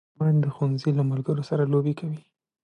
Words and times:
ماشومان 0.17 0.35
د 0.43 0.45
ښوونځي 0.55 0.91
له 0.99 1.03
ملګرو 1.11 1.47
سره 1.49 1.63
لوبې 1.71 1.93
کوي 1.99 2.19